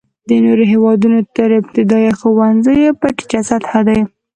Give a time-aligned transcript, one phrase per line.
[0.29, 3.99] د نورو هېوادونو تر ابتدایه ښوونځیو په ټیټه سطحه دی.